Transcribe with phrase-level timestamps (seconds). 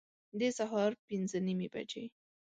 [0.39, 2.05] د سهار پنځه نیمي بجي